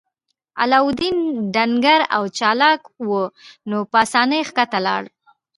[0.61, 1.15] علاوالدین
[1.53, 3.11] ډنګر او چلاک و
[3.69, 5.03] نو په اسانۍ ښکته لاړ.